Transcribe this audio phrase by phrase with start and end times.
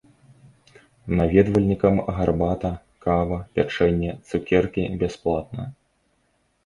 [1.19, 2.71] Наведвальнікам гарбата,
[3.05, 5.63] кава, пячэнне, цукеркі бясплатна.